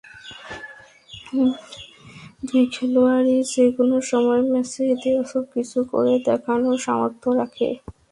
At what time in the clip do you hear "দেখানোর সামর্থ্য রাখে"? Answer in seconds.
6.27-7.69